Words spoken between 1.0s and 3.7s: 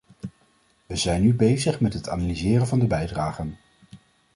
nu bezig met het analyseren van de bijdragen.